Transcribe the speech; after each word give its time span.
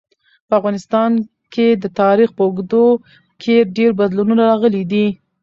په 0.47 0.53
افغانستان 0.59 1.11
کي 1.53 1.67
د 1.83 1.85
تاریخ 2.01 2.29
په 2.37 2.41
اوږدو 2.47 2.87
کي 3.41 3.55
ډېر 3.77 3.91
بدلونونه 3.99 4.41
راغلي 4.51 4.83
دي. 4.91 5.07